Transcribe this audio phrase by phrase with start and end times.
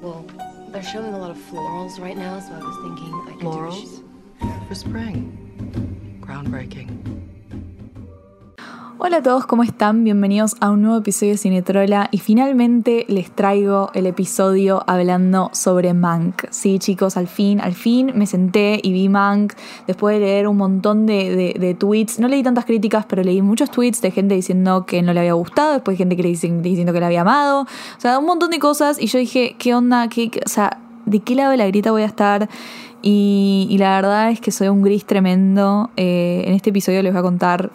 [0.00, 0.24] Well,
[0.72, 4.02] they're showing a lot of florals right now, so I was thinking I could Florals?
[4.66, 5.36] For spring.
[6.22, 6.88] Groundbreaking.
[8.96, 10.04] Hola a todos, ¿cómo están?
[10.04, 15.92] Bienvenidos a un nuevo episodio de Cinetrola y finalmente les traigo el episodio hablando sobre
[15.92, 16.49] Mank.
[16.60, 19.54] Sí, chicos, al fin, al fin me senté y vi Mank
[19.86, 22.18] después de leer un montón de, de, tweets.
[22.18, 25.32] No leí tantas críticas, pero leí muchos tweets de gente diciendo que no le había
[25.32, 27.62] gustado, después gente que le diciendo que le había amado.
[27.62, 30.06] O sea, un montón de cosas y yo dije, ¿qué onda?
[30.10, 32.50] ¿Qué, o sea, ¿de qué lado de la grita voy a estar?
[33.00, 35.88] Y, la verdad es que soy un gris tremendo.
[35.96, 37.70] Eh, en este episodio les voy a contar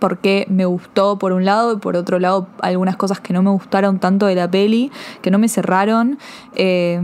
[0.00, 3.50] porque me gustó por un lado y por otro lado algunas cosas que no me
[3.50, 4.90] gustaron tanto de la peli,
[5.22, 6.18] que no me cerraron.
[6.56, 7.00] Eh,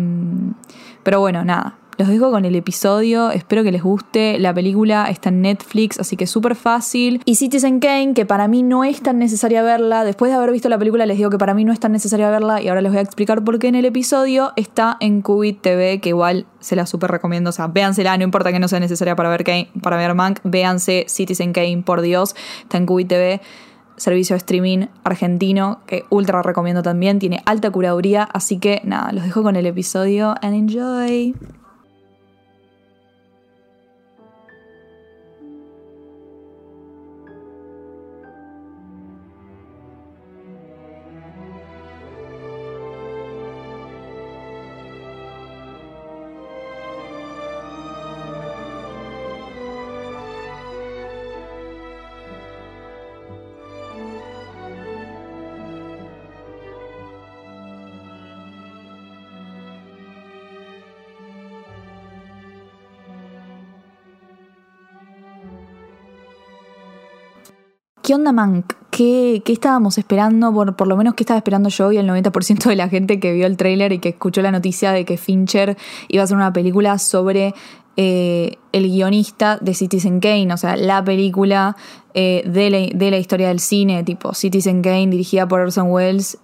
[1.05, 4.39] pero bueno, nada, los dejo con el episodio, espero que les guste.
[4.39, 7.23] La película está en Netflix, así que súper fácil.
[7.25, 10.05] Y Citizen Kane, que para mí no es tan necesaria verla.
[10.05, 12.29] Después de haber visto la película, les digo que para mí no es tan necesaria
[12.31, 12.61] verla.
[12.61, 16.01] Y ahora les voy a explicar por qué en el episodio está en Qubit TV,
[16.01, 17.51] que igual se la súper recomiendo.
[17.51, 20.41] O sea, véansela, no importa que no sea necesaria para ver, Kane, para ver Mank.
[20.45, 22.37] Véanse Citizen Kane, por Dios.
[22.63, 23.41] Está en Qubit TV
[23.97, 29.25] servicio de streaming argentino que ultra recomiendo también, tiene alta curaduría, así que nada, los
[29.25, 31.35] dejo con el episodio and enjoy.
[68.07, 68.73] ¿Qué onda, Mank?
[68.93, 70.55] ¿Qué, estábamos esperando?
[70.55, 73.33] Por, por, lo menos, ¿qué estaba esperando yo y el 90% de la gente que
[73.33, 75.77] vio el tráiler y que escuchó la noticia de que Fincher
[76.07, 77.53] iba a hacer una película sobre
[77.97, 81.77] eh, el guionista de Citizen Kane, o sea, la película
[82.15, 86.39] eh, de, la, historia del cine, tipo Citizen Kane, dirigida por Orson Welles.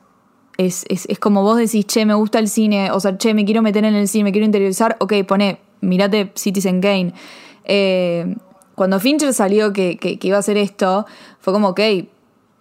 [0.59, 0.85] Es,
[1.21, 3.95] como vos decís, che, me gusta el cine, o sea, che, me quiero meter en
[3.95, 7.15] el cine, me quiero interiorizar, ok, pone, mirate Citizen Kane.
[7.63, 8.35] Eh,
[8.75, 11.07] cuando Fincher salió que, iba a hacer esto,
[11.41, 11.81] fue como, ok,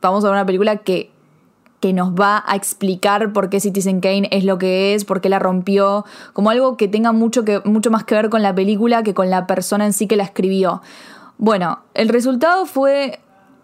[0.02, 1.12] vamos a ver una película que,
[1.80, 5.30] que nos va a explicar por qué Citizen Kane es lo que es, por qué
[5.30, 9.04] la rompió, como algo que tenga mucho, que, mucho más que ver con la película
[9.04, 10.82] que con la persona en sí que la escribió.
[11.38, 13.20] Bueno, el resultado fue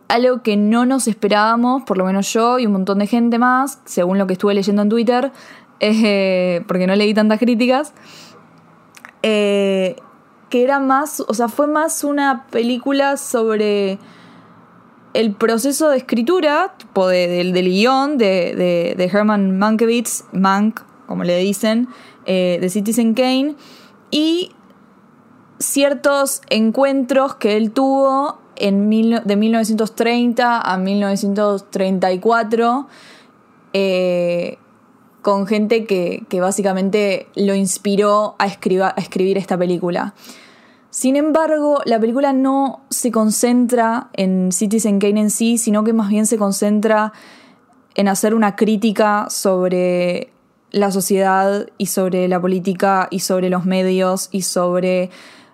[0.08, 3.82] algo que no nos esperábamos, por lo menos yo y un montón de gente más,
[3.86, 5.32] según lo que estuve leyendo en Twitter,
[5.80, 7.94] eh, porque no leí tantas críticas.
[9.24, 9.57] Eh,
[10.50, 14.00] que era más, o sea, fue más una película sobre
[15.14, 21.88] el proceso de escritura, tipo del guion de, Herman Mankiewicz, Mank, como le dicen,
[22.26, 23.56] eh, de Citizen Kane,
[24.12, 24.52] y
[25.60, 28.90] ciertos encuentros que él tuvo en
[29.26, 32.88] de 1930 a 1934
[33.74, 34.58] eh,
[35.28, 40.14] con gente que, básicamente lo inspiró a, a escribir esta película.
[40.90, 46.08] Sin embargo, la película no se concentra en Citizen Kane en sí, sino que más
[46.08, 47.12] bien se concentra
[47.96, 50.32] en hacer una crítica sobre
[50.72, 55.10] la sociedad y sobre la política y sobre los medios y sobre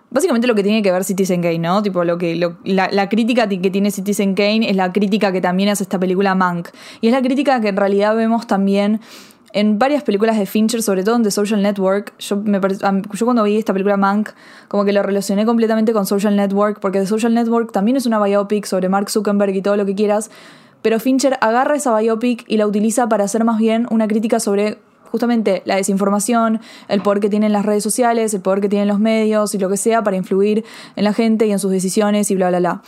[0.08, 1.82] básicamente lo que tiene que ver Citizen Kane, ¿no?
[1.82, 5.68] Tipo lo que la, la, crítica que tiene Citizen Kane es la crítica que también
[5.70, 6.68] hace esta película Mank
[7.00, 9.00] y es la crítica que en realidad vemos también
[9.54, 12.12] en varias películas de Fincher, sobre todo en The Social Network.
[12.18, 14.30] Yo, me, yo cuando vi esta película Mank,
[14.66, 18.22] como que lo relacioné completamente con Social Network, porque The Social Network también es una
[18.22, 20.28] biopic sobre Mark Zuckerberg y todo lo que quieras,
[20.82, 24.78] pero Fincher agarra esa biopic y la utiliza para hacer más bien una crítica sobre
[25.12, 28.98] justamente la desinformación, el poder que tienen las redes sociales, el poder que tienen los
[28.98, 30.64] medios y lo que sea para influir
[30.96, 32.82] en la gente y en sus decisiones y bla, bla, bla.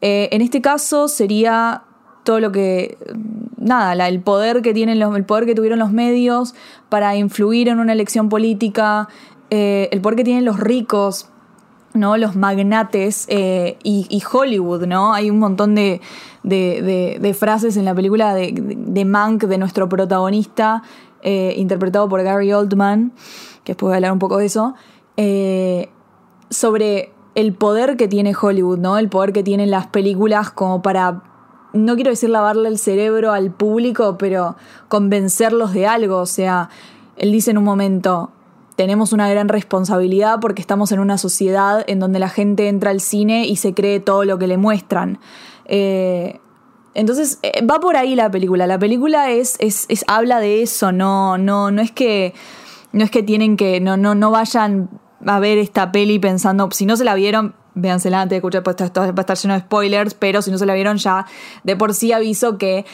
[0.00, 1.82] Eh, en este caso sería
[2.28, 2.98] todo lo que,
[3.56, 6.54] nada, el, poder que tienen el poder que tuvieron los medios
[6.90, 9.08] para influir en una elección política,
[9.48, 11.30] eh, el poder que tienen los ricos,
[11.94, 12.18] ¿no?
[12.18, 15.14] Los magnates eh, y, Hollywood, ¿no?
[15.14, 16.02] Hay un montón de,
[17.32, 20.82] frases en la película de, de, Mank, de nuestro protagonista,
[21.22, 23.12] eh, interpretado por Gary Oldman,
[23.64, 24.74] que después voy a hablar un poco de eso,
[26.50, 28.98] sobre el poder que tiene Hollywood, ¿no?
[28.98, 31.22] El poder que tienen las películas como para
[31.72, 34.56] no quiero decir lavarle el cerebro al público, pero
[34.88, 36.18] convencerlos de algo.
[36.18, 36.70] O sea,
[37.16, 38.30] él dice en un momento,
[38.76, 43.00] tenemos una gran responsabilidad porque estamos en una sociedad en donde la gente entra al
[43.00, 45.18] cine y se cree todo lo que le muestran.
[45.66, 46.40] Eh,
[46.94, 48.66] entonces eh, va por ahí la película.
[48.66, 52.34] La película es, es, es, habla de eso, no, no, no es que.
[52.90, 53.80] No es que tienen que.
[53.80, 54.88] No, no, no vayan
[55.26, 56.68] a ver esta peli pensando.
[56.70, 59.54] Si no se la vieron, véansela antes de escuchar, pues esto va a estar lleno
[59.54, 61.26] de spoilers, pero si no se la vieron ya,
[61.64, 62.84] de por sí aviso que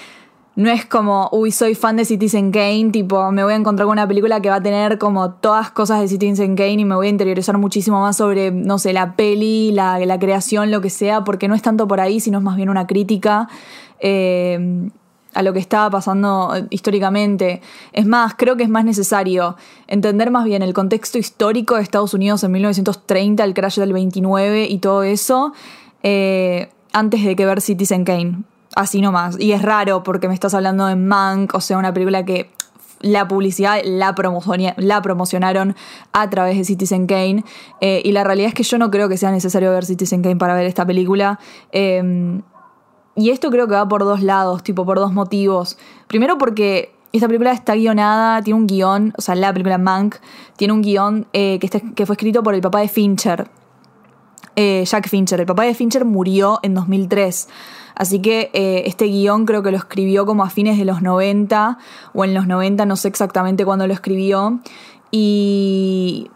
[0.57, 3.93] no es como, uy, soy fan de Citizen Kane, tipo, me voy a encontrar con
[3.93, 7.09] una película que va a tener como todas cosas de Citizen Kane y me voy
[7.09, 11.25] a interiorizar muchísimo más sobre, no sé, la peli, la, la creación, lo que sea,
[11.25, 13.49] porque no es tanto por ahí, sino es más bien una crítica.
[13.99, 14.91] Eh,
[15.35, 17.61] a lo que estaba pasando históricamente.
[17.93, 22.15] Es más, creo que es más necesario entender más bien el contexto histórico de Estados
[22.15, 25.53] Unidos en 1930, el crash del 29 y todo eso,
[26.03, 28.43] eh, antes de que ver Citizen Kane.
[28.77, 29.39] Así nomás.
[29.39, 32.51] Y es raro porque me estás hablando de Mank, o sea, una película que
[33.01, 34.15] la publicidad la,
[34.77, 35.77] la promocionaron
[36.13, 37.45] a través de Citizen Kane.
[37.81, 40.37] Eh, y la realidad es que yo no creo que sea necesario ver Citizen Kane
[40.37, 41.39] para ver esta película.
[41.71, 42.41] Eh,
[43.17, 45.79] y esto creo que va por dos lados, tipo por dos motivos.
[46.07, 50.17] Primero porque esta película está guionada, tiene un guion, o sea, la película Mank,
[50.57, 53.49] tiene un guion eh, que, fue escrito por el papá de Fincher,
[54.57, 55.39] eh, Jack Fincher.
[55.39, 57.49] El papá de Fincher murió en 2003.
[57.95, 61.79] Así que eh, este guion creo que lo escribió como a fines de los 90
[62.13, 64.59] o en los 90, no sé exactamente cuándo lo escribió.
[65.13, 66.33] Y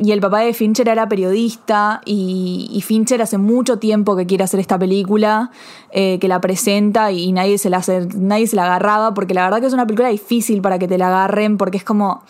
[0.00, 4.60] y el papá de Fincher era periodista y, Fincher hace mucho tiempo que quiere hacer
[4.60, 5.50] esta película,
[5.90, 7.82] eh, que la presenta y nadie se la,
[8.14, 10.96] nadie se la agarraba, porque la verdad que es una película difícil para que te
[10.98, 12.22] la agarren, porque es como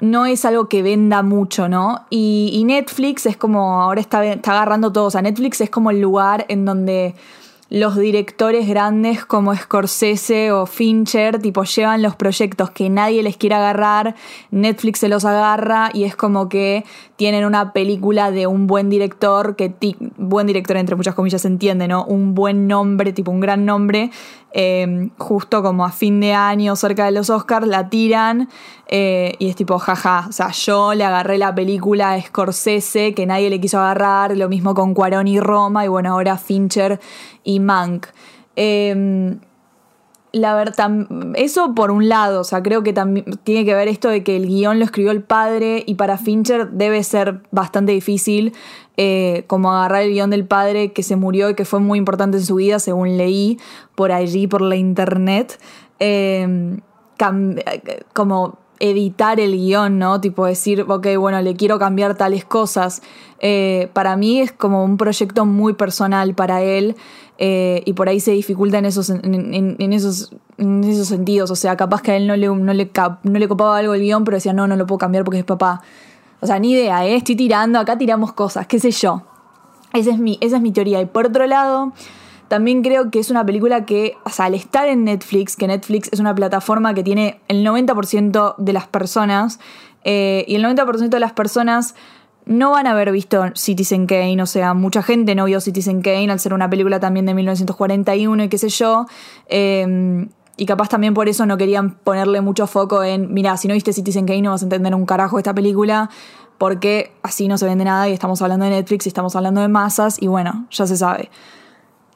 [0.00, 2.00] no es algo que venda mucho, ¿no?
[2.10, 5.90] Y, y Netflix es como, ahora está, está agarrando todo, o sea, Netflix es como
[5.90, 7.14] el lugar en donde
[7.72, 13.54] los directores grandes como Scorsese o Fincher, tipo, llevan los proyectos que nadie les quiere
[13.54, 14.14] agarrar,
[14.50, 16.84] Netflix se los agarra y es como que
[17.22, 19.72] tienen una película de un buen director, que
[20.16, 22.04] buen director entre muchas comillas se entiende, ¿no?
[22.04, 24.10] Un buen nombre, tipo un gran nombre,
[24.52, 28.48] eh, justo como a fin de año, cerca de los Oscars, la tiran
[28.88, 33.50] eh, y es tipo, jaja, o sea, yo le agarré la película Scorsese que nadie
[33.50, 36.98] le quiso agarrar, lo mismo con Cuarón y Roma, y bueno, ahora Fincher
[37.44, 38.08] y Mank.
[38.56, 39.38] Em,
[40.32, 40.90] la verdad,
[41.34, 44.36] eso por un lado, o sea, creo que también tiene que ver esto de que
[44.36, 48.54] el guion lo escribió el padre y para Fincher debe ser bastante difícil
[48.96, 52.38] eh, como agarrar el guion del padre que se murió y que fue muy importante
[52.38, 53.58] en su vida, según leí
[53.94, 55.60] por allí, por la internet,
[55.98, 56.80] em,
[58.14, 60.20] como editar el guion, ¿no?
[60.20, 63.00] Tipo decir, ok, bueno, le quiero cambiar tales cosas.
[63.38, 66.96] Eh, para mí es como un proyecto muy personal para él
[67.38, 71.52] eh, y por ahí se dificulta en esos, en, esos, en esos sentidos.
[71.52, 72.90] O sea, capaz que a él no le, no le,
[73.22, 75.44] no le copaba algo el guion, pero decía, no, no lo puedo cambiar porque es
[75.44, 75.80] papá.
[76.40, 77.14] O sea, ni idea, ¿eh?
[77.14, 79.22] Estoy tirando, acá tiramos cosas, qué sé yo.
[79.92, 81.00] Esa es mi, esa es mi teoría.
[81.00, 81.92] Y por otro lado,
[82.52, 86.10] también creo que es una película que, o sea, al estar en Netflix, que Netflix
[86.12, 89.58] es una plataforma que tiene el 90% de las personas,
[90.04, 91.94] eh, y el 90% de las personas
[92.44, 96.30] no van a haber visto Citizen Kane, o sea, mucha gente no vio Citizen Kane
[96.30, 99.06] al ser una película también de 1941 y qué sé yo.
[99.46, 100.28] Eh,
[100.58, 103.94] y capaz también por eso no querían ponerle mucho foco en, mira, si no viste
[103.94, 106.10] Citizen Kane no vas a entender un carajo esta película,
[106.58, 109.68] porque así no se vende nada y estamos hablando de Netflix y estamos hablando de
[109.68, 111.30] masas y bueno, ya se sabe.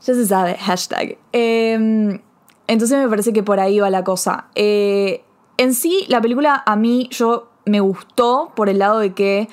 [0.04, 1.18] Ya se sabe, hashtag.
[1.32, 2.20] Em,
[2.66, 4.46] entonces me parece que por ahí va la cosa.
[4.54, 5.22] Eh,
[5.56, 9.48] en sí, la película a mí yo me gustó por el lado de que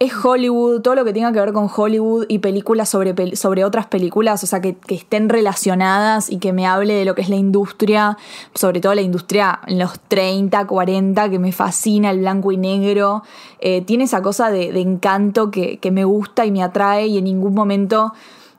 [0.00, 3.86] es Hollywood, todo lo que tenga que ver con Hollywood y películas sobre, sobre otras
[3.86, 7.36] películas, o sea, que, estén relacionadas y que me hable de lo que es la
[7.36, 8.16] industria,
[8.54, 13.24] sobre todo la industria en los 30, 40, que me fascina, el blanco y negro.
[13.58, 17.24] Eh, tiene esa cosa de, encanto que, que me gusta y me atrae y en
[17.24, 18.12] ningún momento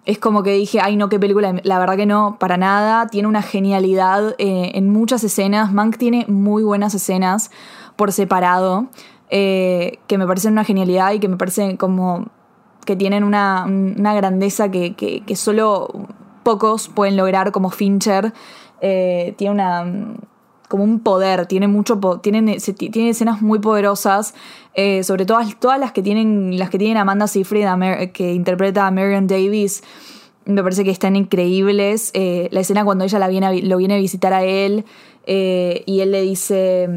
[0.06, 3.28] es como que dije, ay no, qué película, la verdad que no, para nada, tiene
[3.28, 7.52] una genialidad eh, en muchas escenas, Mank tiene muy buenas escenas
[7.96, 8.88] por separado,
[9.30, 12.28] eh, que me parecen una genialidad y que me parecen como
[12.86, 13.66] que tienen una,
[14.16, 15.88] grandeza que, que, solo
[16.44, 18.34] pocos pueden lograr como Fincher,
[18.82, 19.86] eh, tiene una
[20.70, 24.36] como un poder, tiene mucho tiene, tiene escenas muy poderosas,
[24.76, 27.68] eh, sobre todas, todas las que tienen las que tienen Amanda Seyfried
[28.14, 29.84] que interpreta a Marion Davis.
[30.46, 32.12] Me parece que están increíbles.
[32.14, 34.86] Eh, la escena cuando ella lo viene a visitar a él
[35.26, 36.88] eh, y él le dice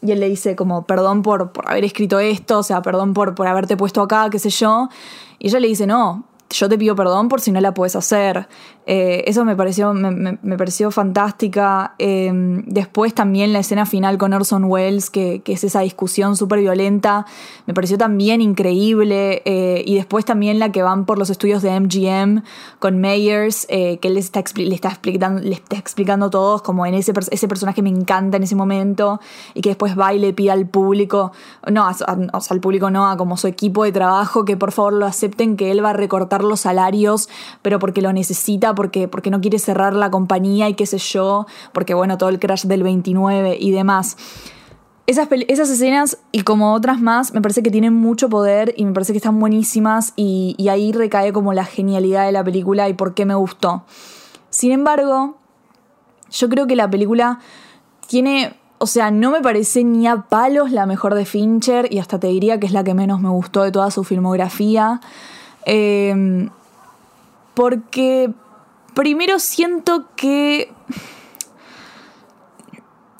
[0.00, 3.34] y él le dice como perdón por, por haber escrito esto, o sea, perdón por,
[3.34, 4.88] por haberte puesto acá, qué sé yo.
[5.40, 8.48] Y ella le dice, no, yo te pido perdón por si no la puedes hacer.
[8.84, 11.94] Eh, eso me pareció, me, pareció fantástica.
[11.98, 17.26] Em, después también la escena final con Orson Welles, que, es esa discusión súper violenta,
[17.66, 19.42] me pareció también increíble.
[19.44, 22.42] Eh, y después también la que van por los estudios de MGM
[22.78, 26.86] con Mayers, eh, que él les está, le, está explicando, le está explicando todos, como
[26.86, 29.20] en ese, ese personaje me encanta en ese momento,
[29.54, 31.32] y que después va y le pide al público,
[31.70, 31.94] no, o
[32.40, 35.56] sea, al público no, a como su equipo de trabajo, que por favor lo acepten,
[35.56, 37.28] que él va a recortar los salarios,
[37.62, 41.46] pero porque lo necesita porque, porque no quiere cerrar la compañía y qué sé yo,
[41.72, 44.16] porque bueno, todo el crash del 29 y demás.
[45.06, 48.92] Esas, esas, escenas y como otras más me parece que tienen mucho poder y me
[48.92, 52.94] parece que están buenísimas y, y, ahí recae como la genialidad de la película y
[52.94, 53.84] por qué me gustó.
[54.48, 55.36] Sin embargo,
[56.30, 57.40] yo creo que la película
[58.06, 62.18] tiene, o sea, no me parece ni a palos la mejor de Fincher y hasta
[62.18, 65.00] te diría que es la que menos me gustó de toda su filmografía.
[65.66, 66.48] Eh,
[67.54, 68.32] porque
[68.94, 70.70] Primero siento que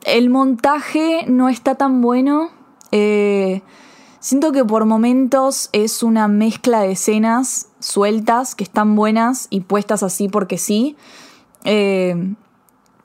[0.05, 2.51] el montaje no está tan bueno.
[2.91, 3.63] Eh,
[4.21, 10.03] siento que por momentos es una mezcla de escenas sueltas que están buenas y puestas
[10.03, 10.97] así porque sí.
[11.65, 12.35] Eh,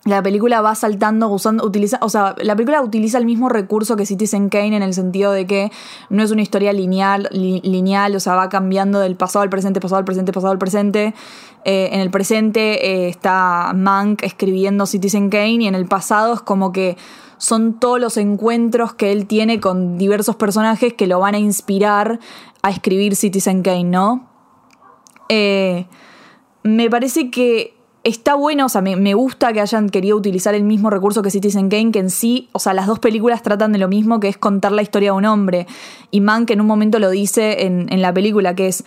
[0.08, 4.06] la película va saltando, usando, utiliza, o sea, la película utiliza el mismo recurso que
[4.06, 5.70] Citizen Kane en el sentido de que
[6.10, 10.00] no es una historia lineal, lineal o sea, va cambiando del pasado al presente, pasado
[10.00, 11.14] al presente, pasado al presente.
[11.66, 16.42] Eh, en el presente eh, está Mank escribiendo Citizen Kane y en el pasado es
[16.42, 16.96] como que
[17.38, 22.20] son todos los encuentros que él tiene con diversos personajes que lo van a inspirar
[22.62, 24.28] a escribir Citizen Kane, ¿no?
[25.28, 25.86] Eh,
[26.64, 27.76] me parece que
[28.08, 31.70] está bueno, o sea, me, gusta que hayan querido utilizar el mismo recurso que Citizen
[31.70, 34.38] Kane, que en sí, o sea, las dos películas tratan de lo mismo, que es
[34.38, 35.68] contar la historia de un hombre.
[36.10, 38.86] Y Mank en un momento lo dice en, en la película, que es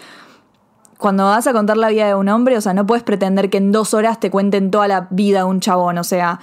[0.99, 3.59] cuando vas a contar la vida de un hombre, o sea, no puedes pretender que
[3.59, 6.41] en dos horas te cuenten toda la vida de un chabón, o sea,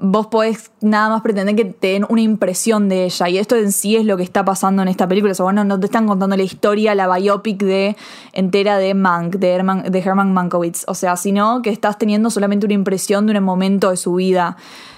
[0.00, 3.28] vos podés nada más pretender que te den una impresión de ella.
[3.28, 5.32] Y esto en sí es lo que está pasando en esta película.
[5.32, 7.96] O sea, bueno, no te están contando la historia, la biopic de
[8.32, 10.50] entera de Mank, de Herman, de Herman.
[10.86, 14.56] O sea, sino que estás teniendo solamente una impresión de un momento de su vida,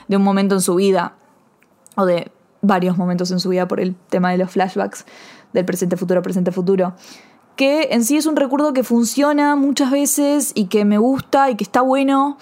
[0.08, 1.14] de un momento en su vida.
[1.96, 2.30] O de
[2.62, 5.06] varios momentos en su vida por el tema de los flashbacks
[5.52, 6.94] del presente, futuro, presente, futuro
[7.56, 11.56] que en sí es un recuerdo que funciona muchas veces y que me gusta y
[11.56, 12.38] que está bueno.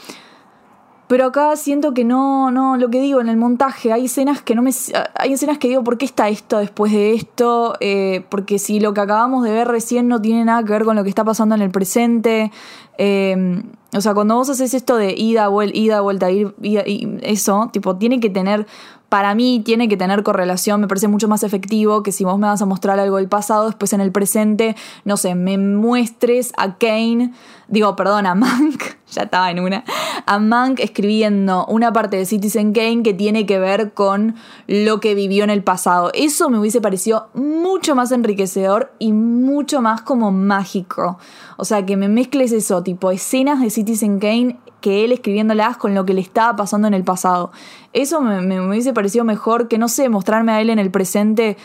[1.08, 4.54] Pero acá siento que no, no, lo que digo en el montaje, hay escenas que
[4.54, 4.70] no me.
[5.14, 7.74] Hay escenas que digo, ¿por qué está esto después de esto?
[7.80, 10.96] Eh, porque si lo que acabamos de ver recién no tiene nada que ver con
[10.96, 12.52] lo que está pasando en el presente.
[12.98, 13.62] Eh,
[13.96, 16.76] o sea, cuando vos haces esto de ida, vuelta, ida, vuelta, ir, y
[17.22, 18.66] eso, tipo, tiene que tener
[19.08, 22.46] para mí tiene que tener correlación, me parece mucho más efectivo que si vos me
[22.46, 26.76] vas a mostrar algo del pasado, después en el presente, no sé, me muestres a
[26.76, 27.32] Kane,
[27.68, 29.84] digo, perdón, a Mank, ya estaba en una,
[30.26, 34.34] a Mank escribiendo una parte de Citizen Kane que tiene que ver con
[34.66, 36.10] lo que vivió en el pasado.
[36.12, 41.18] Eso me hubiese parecido mucho más enriquecedor y mucho más como mágico.
[41.56, 45.94] O sea, que me mezcles eso, tipo escenas de Citizen Kane que él escribiéndolas con
[45.94, 47.50] lo que le estaba pasando en el pasado.
[47.92, 51.56] Eso me, hubiese parecido mejor que, no sé, mostrarme a él en el presente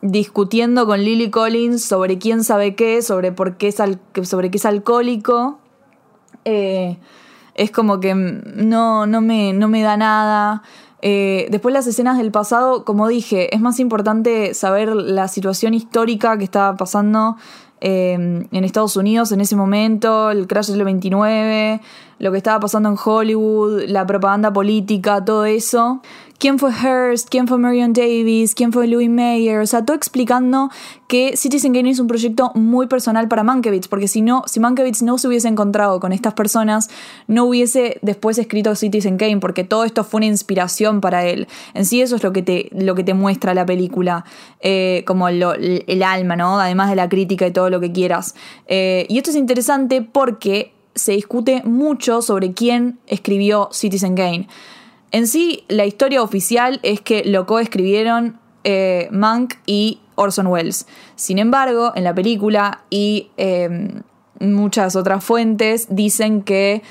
[0.00, 3.76] discutiendo con Lily Collins sobre quién sabe qué, sobre por qué es,
[4.22, 5.58] sobre qué es alcohólico.
[6.44, 6.98] Eh,
[7.54, 10.62] es como que no, no, me, no me da nada.
[11.02, 16.38] Eh, después las escenas del pasado, como dije, es más importante saber la situación histórica
[16.38, 17.36] que estaba pasando
[17.84, 21.80] eh, en Estados Unidos en ese momento, el crash del 29,
[22.20, 26.00] lo que estaba pasando en Hollywood, la propaganda política, todo eso
[26.42, 30.70] quién fue Hearst, quién fue Marion Davis, quién fue Louis Mayer, o sea, todo explicando
[31.06, 35.02] que Citizen Kane es un proyecto muy personal para Mankiewicz, porque si no, si Mankiewicz
[35.02, 36.90] no se hubiese encontrado con estas personas,
[37.28, 41.46] no hubiese después escrito Citizen Kane, porque todo esto fue una inspiración para él.
[41.74, 44.24] En sí eso es lo que te, lo que te muestra la película,
[44.58, 46.58] eh, como el alma, ¿no?
[46.58, 48.34] Además de la crítica y todo lo que quieras.
[48.66, 54.48] Eh, y esto es interesante porque se discute mucho sobre quién escribió Citizen Kane.
[55.12, 60.86] En sí, la historia oficial es que lo coescribieron eh, Mank y Orson Welles.
[61.16, 64.02] Sin embargo, en la película y em,
[64.40, 66.82] muchas otras fuentes dicen que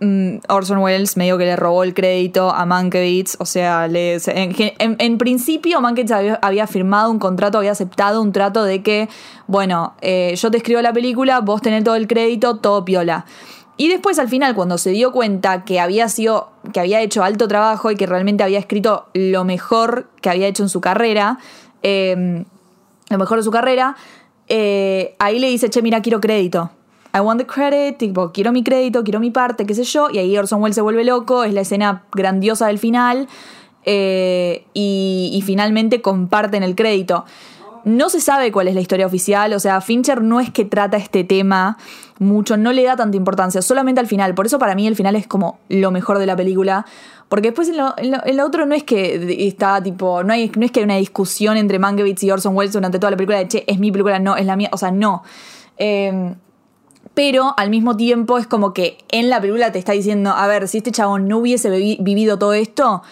[0.00, 5.80] mm, Orson Welles medio que le robó el crédito a Mankiewicz, o sea, en, principio
[5.80, 9.08] Mankiewicz había, firmado un contrato, había aceptado un trato de que,
[9.46, 13.24] bueno, eh, yo te escribo la película, vos tenés todo el crédito, todo piola.
[13.80, 17.48] Y después al final, cuando se dio cuenta que había sido, que había hecho alto
[17.48, 21.38] trabajo y que realmente había escrito lo mejor que había hecho en su carrera,
[21.80, 22.44] em,
[23.08, 23.96] lo mejor de su carrera,
[24.48, 26.70] eh, ahí le dice, che, mira, quiero crédito.
[27.14, 30.10] I want the credit, tipo, quiero mi crédito, quiero mi parte, qué sé yo.
[30.12, 33.28] Y ahí Orson Welles se vuelve loco, es la escena grandiosa del final.
[33.86, 37.24] eh, y, y finalmente comparten el crédito.
[37.84, 40.96] No se sabe cuál es la historia oficial, o sea, Fincher no es que trata
[40.96, 41.78] este tema
[42.18, 44.34] mucho, no le da tanta importancia, solamente al final.
[44.34, 46.84] Por eso para mí el final es como lo mejor de la película.
[47.28, 50.80] Porque después en lo, otro no es que está tipo, no, hay, no es que
[50.80, 53.78] hay una discusión entre Mankiewicz y Orson Welles durante toda la película de, che, es
[53.78, 55.22] mi película, no, es la mía, o sea, no.
[55.78, 56.34] Eh,
[57.14, 60.68] pero al mismo tiempo es como que en la película te está diciendo, a ver,
[60.68, 63.02] si este chabón no hubiese vivi- vivido todo esto,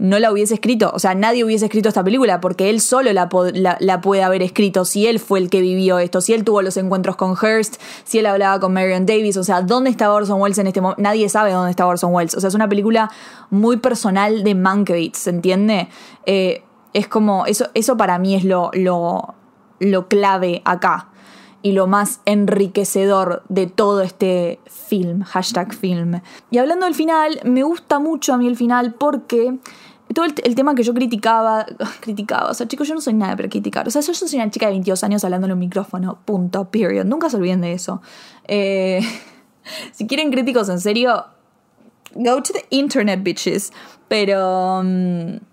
[0.00, 0.90] no la hubiese escrito.
[0.94, 5.06] O sea, nadie hubiese escrito esta película porque él solo la, puede haber escrito si
[5.06, 8.24] él fue el que vivió esto, si él tuvo los encuentros con Hearst, si él
[8.24, 9.36] hablaba con Marion Davis.
[9.36, 11.02] O sea, ¿dónde estaba Orson Welles en este momento?
[11.02, 12.34] Nadie sabe dónde está Orson Welles.
[12.34, 13.10] O sea, es una película
[13.50, 15.88] muy personal de Mankiewicz, ¿se entiende?
[16.24, 16.64] Eh,
[16.94, 19.34] es como, eso, eso para mí es lo, lo,
[19.80, 21.10] lo clave acá
[21.62, 26.22] y lo más enriquecedor de todo este film, hashtag film.
[26.50, 29.58] Y hablando del final, me gusta mucho a mí el final porque
[30.14, 31.66] todo el, tema que yo criticaba,
[32.00, 34.50] criticaba, o sea, chicos, yo no soy nada para criticar, o sea, yo soy una
[34.50, 38.02] chica de 22 años hablando en un micrófono, punto, period, nunca se olviden de eso.
[38.48, 39.00] Eh,
[39.92, 41.26] si quieren críticos en serio,
[42.14, 43.72] go to the internet, bitches,
[44.08, 44.82] pero...
[44.84, 45.50] mm,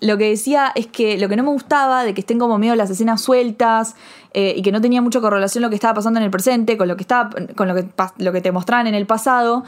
[0.00, 2.74] lo que decía es que lo que no me gustaba de que estén como medio
[2.74, 3.96] las escenas sueltas
[4.34, 6.86] eh, y que no tenía mucha correlación lo que estaba pasando en el presente con
[6.86, 9.64] lo que estaba con lo que, lo que te mostraban en el pasado.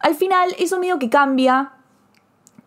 [0.00, 1.72] Al final, eso medio que cambia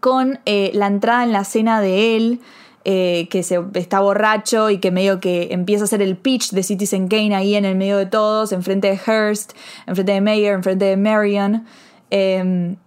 [0.02, 2.42] con eh, la entrada en la escena de él,
[2.84, 6.64] eh, que se, está borracho y que medio que empieza a hacer el pitch de
[6.64, 9.54] Citizen Kane ahí en el medio de todos, enfrente de Hearst,
[9.86, 11.64] enfrente de Mayer, enfrente de Marion.
[12.10, 12.78] Em,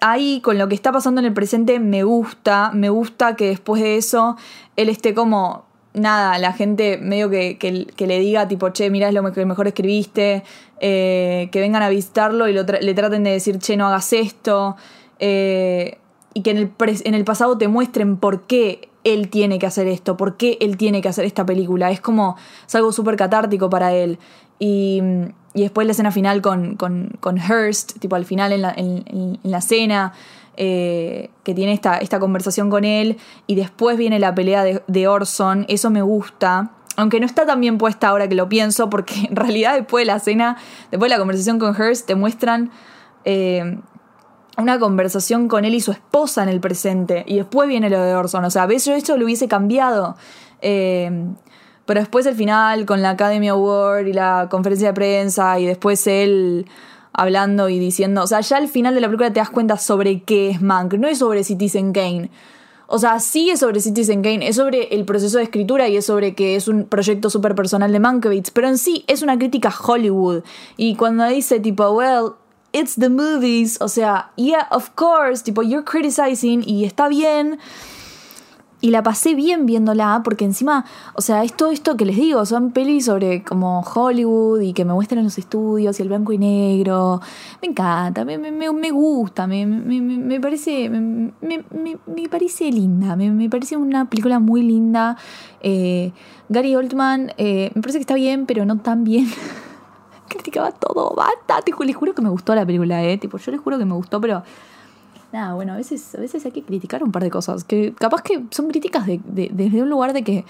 [0.00, 3.82] ahí con lo que está pasando en el presente me gusta, me gusta que después
[3.82, 4.36] de eso
[4.76, 5.64] él esté como,
[5.94, 7.58] nada, la gente medio que,
[7.98, 10.44] le diga tipo, che, mirá es lo que mejor escribiste,
[10.78, 14.76] eh, que vengan a visitarlo y le traten de decir, che, no hagas esto,
[16.34, 16.72] y que en el,
[17.04, 20.76] en el pasado te muestren por qué él tiene que hacer esto, por qué él
[20.76, 24.18] tiene que hacer esta película, es como, es algo súper catártico para él.
[24.58, 25.00] Y,
[25.54, 29.38] y después la escena final con, con, con Hearst, tipo al final en la, en
[29.42, 30.12] la cena,
[30.60, 33.16] eh, que tiene esta, esta conversación con él,
[33.46, 36.72] y después viene la pelea de, de Orson, eso me gusta.
[36.96, 40.06] Aunque no está tan bien puesta ahora que lo pienso, porque en realidad después de
[40.06, 40.56] la cena,
[40.90, 42.72] después de la conversación con Hearst, te muestran
[43.24, 43.78] eh,
[44.58, 47.24] una conversación con él y su esposa en el presente.
[47.26, 48.44] Y después viene lo de Orson.
[48.44, 50.16] O sea, ves, yo esto lo hubiese cambiado.
[50.60, 51.10] Eh,
[51.88, 56.06] pero después el final con la Academy Award y la conferencia de prensa y después
[56.06, 56.66] él
[57.14, 60.22] hablando y diciendo, o sea, ya al final de la película te das cuenta sobre
[60.22, 62.30] qué es Mank, no es sobre Citizen Kane.
[62.88, 66.04] O sea, sí es sobre Citizen Kane, es sobre el proceso de escritura y es
[66.04, 69.70] sobre que es un proyecto súper personal de Mankiewicz, pero en sí es una crítica
[69.70, 70.42] a Hollywood.
[70.76, 72.32] Y cuando dice tipo, well,
[72.72, 77.58] it's the movies, o sea, yeah, of course, tipo, you're criticizing y está bien.
[78.80, 82.70] Y la pasé bien viéndola, porque encima, o sea, es esto que les digo, son
[82.70, 87.20] pelis sobre como Hollywood y que me muestran los estudios y el blanco y negro.
[87.60, 91.64] Me encanta, me, me, me- gusta, me, me, me- parece, me, me-
[92.06, 95.16] me- parece linda, me, me parece una película muy linda.
[95.60, 96.12] Eh,
[96.48, 99.26] Gary Oldman, eh, me parece que está bien, pero no tan bien.
[100.28, 103.18] Criticaba todo, basta, te les juro que me gustó la película, eh.
[103.18, 104.42] Tipo, yo les juro que me gustó, pero
[105.30, 107.62] Nada, bueno, a veces, a veces hay que criticar un par de cosas.
[107.62, 110.44] Que capaz que son críticas de, de- desde un lugar de que.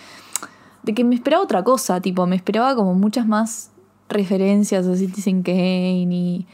[0.85, 2.01] de que me esperaba otra cosa.
[2.01, 3.71] Tipo, me esperaba como muchas más
[4.09, 6.47] referencias a Citizen Kane y.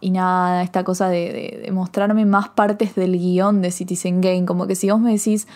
[0.00, 4.44] y nada, esta cosa de- de mostrarme más partes del guion de Citizen Kane.
[4.46, 5.48] Como que si vos me decís,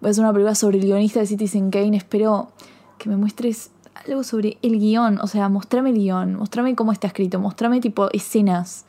[0.00, 2.48] voy a hacer una película sobre el guionista de Citizen Kane, espero
[2.96, 3.70] que me muestres
[4.06, 5.18] algo sobre el guion.
[5.20, 8.84] O sea, mostrame el guion, mostrame cómo está escrito, mostrame tipo escenas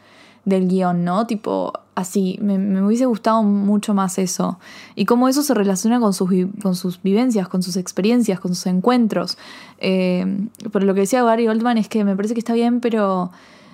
[0.45, 1.27] del guion, ¿no?
[1.27, 4.59] Tipo, así, me, hubiese gustado mucho más eso.
[4.95, 6.29] Y cómo eso se relaciona con sus,
[6.61, 9.37] con sus vivencias, con sus experiencias, con sus encuentros.
[9.79, 13.31] Eh, pero lo que decía Gary Oldman es que me parece que está bien, pero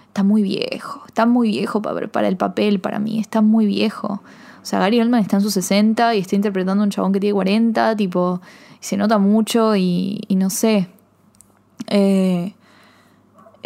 [0.07, 1.03] está muy viejo.
[1.07, 3.19] Está muy viejo para, para el papel, para mí.
[3.19, 4.21] Está muy viejo.
[4.61, 7.19] O sea, Gary Oldman está en sus 60 y está interpretando a un chabón que
[7.19, 8.41] tiene 40, tipo,
[8.81, 10.89] y se nota mucho y no sé.
[11.87, 12.53] Eh,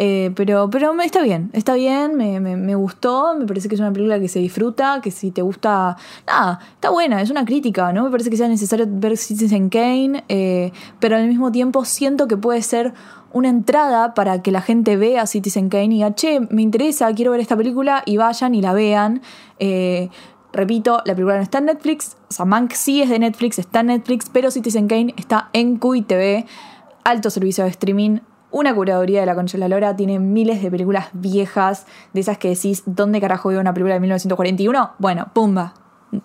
[0.01, 3.91] eh, pero, pero está bien, está bien, me, me- gustó, me parece que es una
[3.91, 8.05] película que se disfruta, que si te gusta, nada, está buena, es una crítica, no
[8.05, 12.37] me parece que sea necesario ver Citizen Kane, eh, pero al mismo tiempo siento que
[12.37, 12.93] puede ser
[13.33, 17.31] una entrada para que la gente vea Citizen Kane y diga, che, me interesa, quiero
[17.31, 19.21] ver esta película y vayan y la vean.
[20.51, 23.81] Repito, la película no está en Netflix, o sea, Mank sí es de Netflix, está
[23.81, 26.45] en Netflix, pero Citizen Kane está en QI TV.
[27.03, 28.19] Alto servicio de streaming,
[28.51, 32.83] una curaduría de la Concha Lora, tiene miles de películas viejas, de esas que decís,
[32.85, 34.91] ¿dónde carajo veo una película de 1941?
[34.97, 35.73] Bueno, pumba,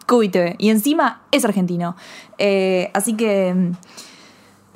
[0.07, 0.57] Cubi TV.
[0.59, 1.97] Y encima es argentino.
[2.39, 3.73] Eh, así que...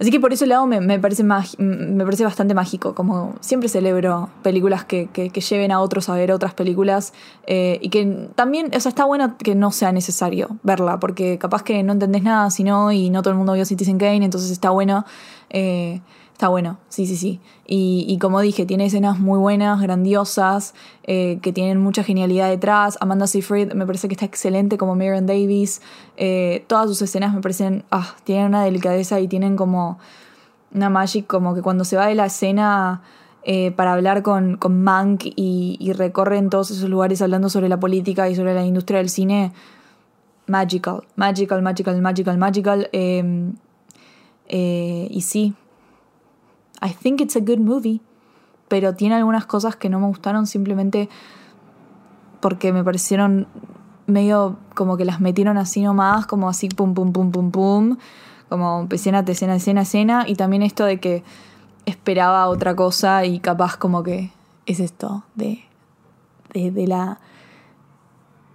[0.01, 2.95] Así que por ese lado me, parece, me parece bastante mágico.
[2.95, 7.13] Como siempre celebro películas que, que- que lleven a otros a ver otras películas.
[7.47, 11.01] eh, y que también, o sea, está bueno que no sea necesario verla.
[11.01, 13.99] Porque capaz que no entendés nada, si no, y no todo el mundo vio Citizen
[13.99, 14.25] Kane.
[14.25, 15.05] Entonces está bueno.
[15.51, 16.01] eh,
[16.39, 17.41] está bueno, sí, sí, sí.
[17.67, 20.73] Y, y como dije, tiene escenas muy buenas, grandiosas,
[21.03, 22.97] eh, que tienen mucha genialidad detrás.
[23.01, 25.83] Amanda Seyfried me parece que está excelente como Marion Davis.
[26.17, 29.99] Eh, todas sus escenas me parecen, ah, tienen una delicadeza y tienen como
[30.73, 33.03] una magic, como que cuando se va de la escena
[33.43, 38.29] eh, para hablar con, con Mank y, recorren todos esos lugares hablando sobre la política
[38.29, 39.53] y sobre la industria del cine,
[40.47, 42.89] magical, magical, magical, magical, magical.
[42.93, 43.51] eh,
[45.11, 45.55] y sí,
[46.81, 48.01] I think it's a good movie,
[48.69, 51.09] pero tiene algunas cosas que no me gustaron simplemente
[52.41, 53.47] porque me parecieron
[54.07, 57.97] medio como que las metieron así nomás, como así pum pum pum pum pum,
[58.49, 61.25] como escena, escena, escena, escena, y también esto de que
[61.85, 64.31] esperaba otra cosa y capaz como que
[64.67, 65.65] es esto de,
[66.53, 67.21] de, de la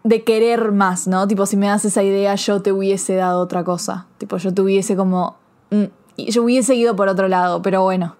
[0.03, 1.27] de querer más, ¿no?
[1.27, 4.07] Tipo, si me das esa idea, yo te hubiese dado otra cosa.
[4.17, 5.37] Tipo, yo te hubiese como.
[5.71, 5.85] mm,
[6.17, 8.15] yo hubiese ido por otro lado, pero bueno.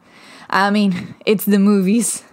[0.50, 2.24] I mean, it's the movies.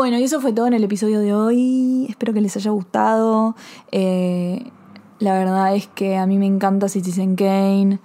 [0.00, 2.06] Bueno, y eso fue todo en el episodio de hoy.
[2.08, 3.54] Espero que les haya gustado.
[3.92, 4.64] Eh,
[5.18, 7.98] la verdad es que a mí me encanta Citizen Kane.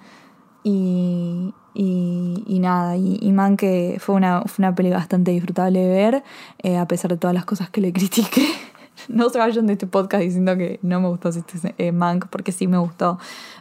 [0.62, 5.88] Y, y, nada, y, y Man que fue una, fue una peli bastante disfrutable de
[5.88, 6.24] ver,
[6.62, 8.46] eh, a pesar de todas las cosas que le critiqué.
[9.08, 11.30] No se vayan de este podcast diciendo que no me gustó
[11.78, 13.18] eh, Mank, porque sí me gustó,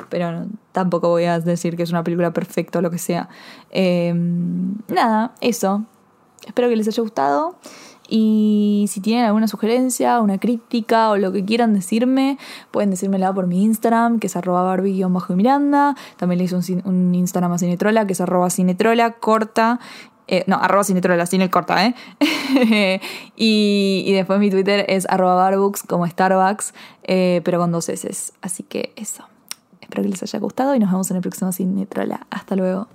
[0.10, 3.30] pero tampoco voy a decir que es una película perfecta o lo que sea.
[3.70, 5.86] Eh, nada, eso.
[6.46, 7.58] Espero que les haya gustado.
[8.08, 12.38] Y si tienen alguna sugerencia, una crítica o lo que quieran decirme,
[12.72, 15.96] pueden decírmela por mi Instagram, que es arroba barbie-miranda.
[16.18, 19.80] También le hice un, Instagram a Cinetrola, que es arroba cinetrola, corta.
[20.28, 21.96] eh, no, arroba cinetrola, sin el corta, ¿eh?
[23.36, 28.34] y, y después mi Twitter es arroba barbooks, como Starbucks, eh, pero con dos S.
[28.42, 29.24] Así que eso.
[29.82, 32.26] Espero que les haya gustado y nos vemos en el próximo Cinetrola.
[32.32, 32.88] Hasta luego.